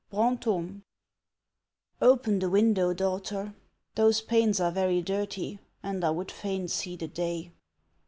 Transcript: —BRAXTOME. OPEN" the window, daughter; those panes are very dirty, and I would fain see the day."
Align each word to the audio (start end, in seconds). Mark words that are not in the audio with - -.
—BRAXTOME. 0.09 0.81
OPEN" 2.01 2.39
the 2.39 2.49
window, 2.49 2.91
daughter; 2.91 3.53
those 3.93 4.19
panes 4.19 4.59
are 4.59 4.71
very 4.71 4.99
dirty, 4.99 5.59
and 5.83 6.03
I 6.03 6.09
would 6.09 6.31
fain 6.31 6.67
see 6.69 6.95
the 6.95 7.07
day." 7.07 7.51